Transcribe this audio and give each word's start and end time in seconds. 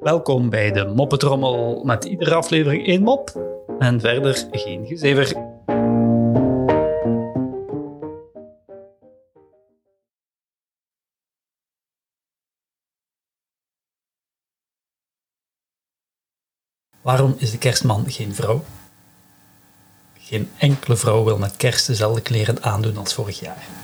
Welkom 0.00 0.50
bij 0.50 0.72
de 0.72 0.92
Moppetrommel 0.94 1.84
met 1.84 2.04
iedere 2.04 2.34
aflevering 2.34 2.86
één 2.86 3.02
mop 3.02 3.30
en 3.78 4.00
verder 4.00 4.46
geen 4.50 4.86
gezever. 4.86 5.52
Waarom 17.02 17.34
is 17.38 17.50
de 17.50 17.58
kerstman 17.58 18.10
geen 18.10 18.34
vrouw? 18.34 18.64
Geen 20.18 20.50
enkele 20.58 20.96
vrouw 20.96 21.24
wil 21.24 21.38
met 21.38 21.56
kerst 21.56 21.86
dezelfde 21.86 22.20
kleren 22.20 22.62
aandoen 22.62 22.96
als 22.96 23.14
vorig 23.14 23.40
jaar. 23.40 23.83